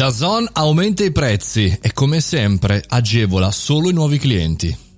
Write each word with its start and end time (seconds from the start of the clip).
Dazon 0.00 0.48
aumenta 0.54 1.04
i 1.04 1.12
prezzi 1.12 1.78
e 1.78 1.92
come 1.92 2.22
sempre 2.22 2.82
agevola 2.88 3.50
solo 3.50 3.90
i 3.90 3.92
nuovi 3.92 4.16
clienti. 4.16 4.89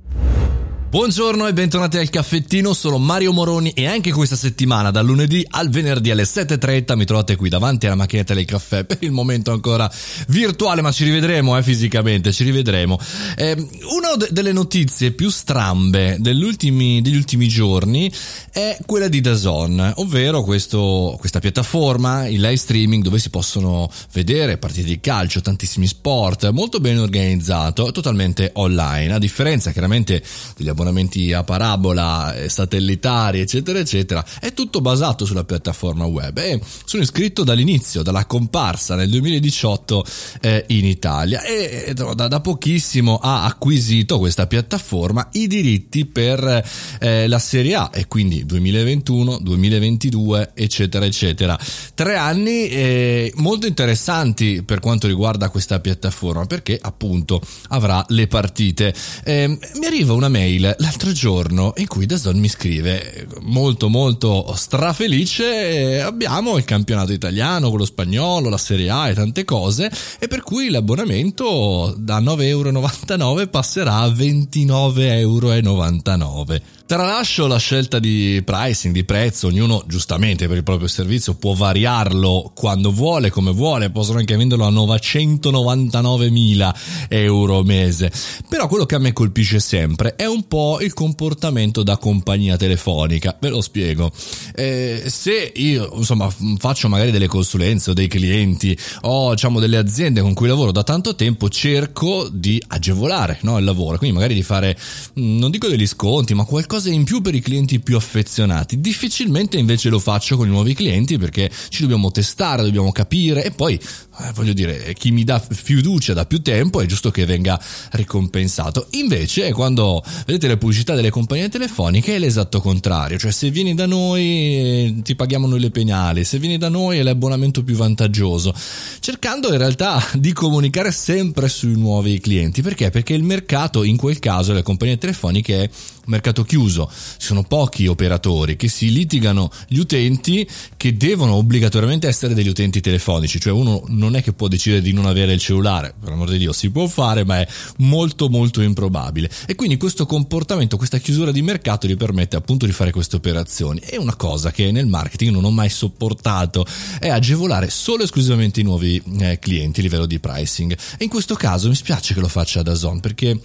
Buongiorno 0.92 1.46
e 1.46 1.54
bentornati 1.54 1.96
al 1.96 2.10
caffettino, 2.10 2.74
sono 2.74 2.98
Mario 2.98 3.32
Moroni 3.32 3.70
e 3.70 3.86
anche 3.86 4.12
questa 4.12 4.36
settimana 4.36 4.90
dal 4.90 5.06
lunedì 5.06 5.42
al 5.48 5.70
venerdì 5.70 6.10
alle 6.10 6.24
7.30 6.24 6.96
mi 6.98 7.06
trovate 7.06 7.34
qui 7.34 7.48
davanti 7.48 7.86
alla 7.86 7.94
macchinetta 7.94 8.34
del 8.34 8.44
caffè, 8.44 8.84
per 8.84 8.98
il 9.00 9.10
momento 9.10 9.52
ancora 9.52 9.90
virtuale 10.28 10.82
ma 10.82 10.92
ci 10.92 11.04
rivedremo 11.04 11.56
eh, 11.56 11.62
fisicamente, 11.62 12.30
ci 12.30 12.44
rivedremo. 12.44 13.00
Eh, 13.36 13.52
una 13.52 14.16
de- 14.18 14.28
delle 14.32 14.52
notizie 14.52 15.12
più 15.12 15.30
strambe 15.30 16.18
degli 16.20 16.42
ultimi, 16.42 17.00
giorni 17.48 18.12
è 18.52 18.76
quella 18.84 19.08
di 19.08 19.22
Dazon, 19.22 19.94
ovvero 19.96 20.42
questo, 20.42 21.16
questa 21.18 21.38
piattaforma, 21.38 22.26
il 22.26 22.38
live 22.38 22.56
streaming 22.56 23.02
dove 23.02 23.18
si 23.18 23.30
possono 23.30 23.90
vedere 24.12 24.58
partite 24.58 24.88
di 24.88 25.00
calcio, 25.00 25.40
tantissimi 25.40 25.86
sport, 25.86 26.50
molto 26.50 26.80
ben 26.80 26.98
organizzato, 26.98 27.90
totalmente 27.92 28.50
online, 28.56 29.14
a 29.14 29.18
differenza 29.18 29.70
chiaramente 29.70 30.22
degli 30.54 30.68
abbonamenti 30.68 30.80
abbonamenti 30.82 31.32
a 31.32 31.44
parabola, 31.44 32.34
eh, 32.34 32.48
satellitari, 32.48 33.40
eccetera, 33.40 33.78
eccetera, 33.78 34.24
è 34.40 34.52
tutto 34.52 34.80
basato 34.80 35.24
sulla 35.24 35.44
piattaforma 35.44 36.04
web 36.04 36.36
e 36.38 36.60
sono 36.84 37.02
iscritto 37.02 37.44
dall'inizio, 37.44 38.02
dalla 38.02 38.26
comparsa 38.26 38.96
nel 38.96 39.08
2018 39.08 40.04
eh, 40.40 40.64
in 40.68 40.84
Italia 40.84 41.42
e 41.42 41.94
da, 41.94 42.28
da, 42.28 42.40
pochissimo 42.40 43.18
ha 43.18 43.44
acquisito 43.44 44.18
questa 44.18 44.46
piattaforma 44.46 45.28
i 45.32 45.46
diritti 45.46 46.04
per 46.04 46.64
eh, 47.00 47.28
la 47.28 47.38
Serie 47.38 47.74
A 47.76 47.90
e 47.92 48.08
quindi 48.08 48.44
2021, 48.44 49.38
2022, 49.38 50.50
eccetera, 50.54 51.04
eccetera. 51.04 51.58
Tre 51.94 52.16
anni 52.16 52.68
eh, 52.68 53.32
molto 53.36 53.66
interessanti 53.66 54.62
per 54.64 54.80
quanto 54.80 55.06
riguarda 55.06 55.48
questa 55.48 55.78
piattaforma 55.78 56.46
perché 56.46 56.78
appunto 56.80 57.40
avrà 57.68 58.04
le 58.08 58.26
partite. 58.26 58.92
Ehm, 59.24 59.58
mi 59.78 59.86
arriva 59.86 60.12
una 60.12 60.28
mail 60.28 60.71
l'altro 60.78 61.12
giorno 61.12 61.72
in 61.76 61.86
cui 61.86 62.06
Dazon 62.06 62.38
mi 62.38 62.48
scrive 62.48 63.26
molto 63.40 63.88
molto 63.88 64.52
strafelice 64.56 66.00
abbiamo 66.00 66.56
il 66.56 66.64
campionato 66.64 67.12
italiano, 67.12 67.70
quello 67.70 67.84
spagnolo, 67.84 68.48
la 68.48 68.58
Serie 68.58 68.90
A 68.90 69.08
e 69.08 69.14
tante 69.14 69.44
cose 69.44 69.90
e 70.18 70.28
per 70.28 70.42
cui 70.42 70.68
l'abbonamento 70.68 71.94
da 71.98 72.20
9,99 72.20 72.42
euro 72.42 73.48
passerà 73.48 73.98
a 73.98 74.08
29,99 74.08 75.18
euro. 75.18 76.80
Tralascio 76.92 77.46
la 77.46 77.56
scelta 77.56 77.98
di 77.98 78.42
pricing, 78.44 78.92
di 78.92 79.04
prezzo, 79.04 79.46
ognuno 79.46 79.82
giustamente 79.86 80.46
per 80.46 80.58
il 80.58 80.62
proprio 80.62 80.88
servizio 80.88 81.34
può 81.34 81.54
variarlo 81.54 82.52
quando 82.54 82.92
vuole, 82.92 83.30
come 83.30 83.50
vuole, 83.50 83.88
possono 83.88 84.18
anche 84.18 84.36
venderlo 84.36 84.66
a 84.66 84.70
999.000 84.70 86.74
euro 87.08 87.62
mese. 87.62 88.12
Però 88.46 88.68
quello 88.68 88.84
che 88.84 88.96
a 88.96 88.98
me 88.98 89.14
colpisce 89.14 89.58
sempre 89.58 90.16
è 90.16 90.26
un 90.26 90.46
po' 90.46 90.61
il 90.80 90.92
comportamento 90.92 91.82
da 91.82 91.96
compagnia 91.96 92.56
telefonica. 92.56 93.36
Ve 93.40 93.48
lo 93.48 93.60
spiego. 93.60 94.10
Eh, 94.54 95.04
se 95.06 95.52
io, 95.54 95.92
insomma, 95.94 96.32
faccio 96.58 96.88
magari 96.88 97.10
delle 97.10 97.26
consulenze 97.26 97.90
o 97.90 97.94
dei 97.94 98.08
clienti 98.08 98.76
o 99.02 99.30
diciamo 99.34 99.60
delle 99.60 99.76
aziende 99.76 100.20
con 100.20 100.34
cui 100.34 100.48
lavoro 100.48 100.72
da 100.72 100.82
tanto 100.82 101.14
tempo, 101.14 101.48
cerco 101.48 102.28
di 102.30 102.62
agevolare 102.68 103.38
no, 103.42 103.58
il 103.58 103.64
lavoro, 103.64 103.98
quindi 103.98 104.16
magari 104.16 104.34
di 104.34 104.42
fare, 104.42 104.76
non 105.14 105.50
dico 105.50 105.68
degli 105.68 105.86
sconti, 105.86 106.34
ma 106.34 106.44
qualcosa 106.44 106.90
in 106.90 107.04
più 107.04 107.20
per 107.20 107.34
i 107.34 107.40
clienti 107.40 107.80
più 107.80 107.96
affezionati. 107.96 108.80
Difficilmente 108.80 109.58
invece 109.58 109.88
lo 109.88 109.98
faccio 109.98 110.36
con 110.36 110.46
i 110.46 110.50
nuovi 110.50 110.74
clienti 110.74 111.18
perché 111.18 111.50
ci 111.68 111.82
dobbiamo 111.82 112.10
testare, 112.10 112.62
dobbiamo 112.62 112.92
capire 112.92 113.44
e 113.44 113.50
poi, 113.50 113.74
eh, 113.74 114.32
voglio 114.34 114.52
dire, 114.52 114.94
chi 114.94 115.10
mi 115.10 115.24
dà 115.24 115.38
fiducia 115.40 116.12
da 116.12 116.26
più 116.26 116.42
tempo 116.42 116.80
è 116.80 116.86
giusto 116.86 117.10
che 117.10 117.24
venga 117.26 117.60
ricompensato. 117.92 118.86
Invece, 118.90 119.52
quando 119.52 120.02
vedete 120.26 120.48
le 120.52 120.58
pubblicità 120.58 120.94
delle 120.94 121.10
compagnie 121.10 121.48
telefoniche 121.48 122.14
è 122.14 122.18
l'esatto 122.18 122.60
contrario, 122.60 123.18
cioè 123.18 123.30
se 123.30 123.50
vieni 123.50 123.74
da 123.74 123.86
noi 123.86 124.22
eh, 124.22 124.94
ti 125.02 125.14
paghiamo 125.14 125.46
noi 125.46 125.60
le 125.60 125.70
penali, 125.70 126.24
se 126.24 126.38
vieni 126.38 126.58
da 126.58 126.68
noi 126.68 126.98
è 126.98 127.02
l'abbonamento 127.02 127.62
più 127.62 127.74
vantaggioso, 127.74 128.54
cercando 129.00 129.50
in 129.50 129.58
realtà 129.58 130.02
di 130.14 130.32
comunicare 130.32 130.92
sempre 130.92 131.48
sui 131.48 131.76
nuovi 131.76 132.20
clienti. 132.20 132.62
Perché? 132.62 132.90
Perché 132.90 133.14
il 133.14 133.22
mercato 133.22 133.82
in 133.82 133.96
quel 133.96 134.18
caso, 134.18 134.52
le 134.52 134.62
compagnie 134.62 134.98
telefoniche, 134.98 135.64
è 135.64 135.70
un 136.04 136.10
mercato 136.10 136.42
chiuso 136.42 136.90
ci 136.92 137.26
sono 137.26 137.42
pochi 137.44 137.86
operatori 137.86 138.56
che 138.56 138.68
si 138.68 138.92
litigano 138.92 139.50
gli 139.68 139.78
utenti 139.78 140.48
che 140.76 140.96
devono 140.96 141.34
obbligatoriamente 141.34 142.08
essere 142.08 142.34
degli 142.34 142.48
utenti 142.48 142.80
telefonici, 142.80 143.38
cioè 143.38 143.52
uno 143.52 143.84
non 143.88 144.16
è 144.16 144.22
che 144.22 144.32
può 144.32 144.48
decidere 144.48 144.82
di 144.82 144.92
non 144.92 145.06
avere 145.06 145.32
il 145.32 145.40
cellulare, 145.40 145.94
per 145.98 146.12
amor 146.12 146.30
di 146.30 146.38
Dio 146.38 146.52
si 146.52 146.70
può 146.70 146.86
fare, 146.86 147.24
ma 147.24 147.40
è 147.40 147.48
molto 147.78 148.28
molto 148.28 148.60
improbabile. 148.62 149.30
E 149.46 149.54
quindi 149.54 149.76
questo 149.76 150.06
comportamento, 150.06 150.76
questa 150.76 150.98
chiusura 150.98 151.30
di 151.30 151.42
mercato 151.42 151.86
gli 151.86 151.96
permette 151.96 152.36
appunto 152.36 152.66
di 152.66 152.72
fare 152.72 152.90
queste 152.90 153.16
operazioni. 153.16 153.80
È 153.80 153.96
una 153.96 154.16
cosa 154.16 154.50
che 154.50 154.70
nel 154.72 154.86
marketing 154.86 155.32
non 155.32 155.44
ho 155.44 155.50
mai 155.50 155.68
sopportato, 155.68 156.66
è 156.98 157.08
agevolare 157.08 157.70
solo 157.70 158.02
e 158.02 158.04
esclusivamente 158.04 158.60
i 158.60 158.64
nuovi 158.64 159.00
eh, 159.20 159.38
clienti 159.38 159.80
a 159.80 159.82
livello 159.82 160.06
di 160.06 160.18
pricing. 160.18 160.72
E 160.98 161.04
in 161.04 161.10
questo 161.10 161.34
caso 161.34 161.68
mi 161.68 161.74
spiace 161.74 162.14
che 162.14 162.20
lo 162.20 162.28
faccia 162.28 162.62
da 162.62 162.74
Zone 162.74 163.00
perché 163.00 163.38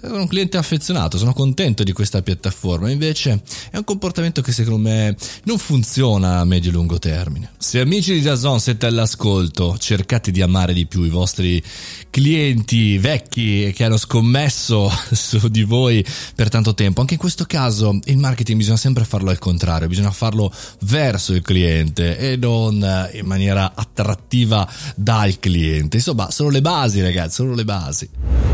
sono 0.00 0.20
un 0.20 0.26
cliente 0.28 0.56
affezionato, 0.56 1.18
sono 1.18 1.32
contento 1.32 1.82
di 1.82 1.92
questa 2.04 2.20
piattaforma, 2.20 2.90
invece 2.90 3.40
è 3.70 3.78
un 3.78 3.84
comportamento 3.84 4.42
che 4.42 4.52
secondo 4.52 4.90
me 4.90 5.16
non 5.44 5.56
funziona 5.56 6.40
a 6.40 6.44
medio 6.44 6.68
e 6.68 6.72
lungo 6.74 6.98
termine. 6.98 7.52
Se 7.56 7.80
amici 7.80 8.12
di 8.12 8.20
Dazon 8.20 8.60
siete 8.60 8.84
all'ascolto, 8.84 9.78
cercate 9.78 10.30
di 10.30 10.42
amare 10.42 10.74
di 10.74 10.84
più 10.84 11.02
i 11.04 11.08
vostri 11.08 11.62
clienti 12.10 12.98
vecchi 12.98 13.72
che 13.74 13.84
hanno 13.84 13.96
scommesso 13.96 14.90
su 15.12 15.48
di 15.48 15.62
voi 15.62 16.04
per 16.34 16.50
tanto 16.50 16.74
tempo. 16.74 17.00
Anche 17.00 17.14
in 17.14 17.20
questo 17.20 17.46
caso 17.46 17.98
il 18.04 18.18
marketing 18.18 18.58
bisogna 18.58 18.76
sempre 18.76 19.04
farlo 19.04 19.30
al 19.30 19.38
contrario, 19.38 19.88
bisogna 19.88 20.10
farlo 20.10 20.52
verso 20.80 21.32
il 21.32 21.40
cliente 21.40 22.18
e 22.18 22.36
non 22.36 23.08
in 23.14 23.24
maniera 23.24 23.72
attrattiva 23.74 24.70
dal 24.94 25.38
cliente. 25.38 25.96
Insomma, 25.96 26.30
sono 26.30 26.50
le 26.50 26.60
basi 26.60 27.00
ragazzi, 27.00 27.36
sono 27.36 27.54
le 27.54 27.64
basi. 27.64 28.53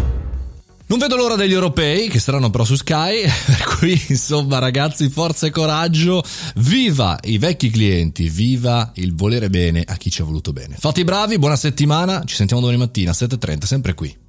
Non 0.91 0.99
vedo 0.99 1.15
l'ora 1.15 1.37
degli 1.37 1.53
europei, 1.53 2.09
che 2.09 2.19
saranno 2.19 2.51
però 2.51 2.65
su 2.65 2.75
Sky, 2.75 3.23
per 3.47 3.77
cui 3.79 4.07
insomma 4.09 4.59
ragazzi 4.59 5.09
forza 5.09 5.47
e 5.47 5.51
coraggio, 5.51 6.21
viva 6.57 7.17
i 7.23 7.39
vecchi 7.39 7.71
clienti, 7.71 8.29
viva 8.29 8.91
il 8.95 9.15
volere 9.15 9.49
bene 9.51 9.85
a 9.87 9.95
chi 9.95 10.11
ci 10.11 10.21
ha 10.21 10.25
voluto 10.25 10.53
bene. 10.53 10.75
Fate 10.77 11.03
i 11.03 11.05
bravi, 11.05 11.39
buona 11.39 11.55
settimana, 11.55 12.25
ci 12.25 12.35
sentiamo 12.35 12.61
domani 12.61 12.81
mattina 12.81 13.13
7.30 13.13 13.65
sempre 13.67 13.95
qui. 13.95 14.20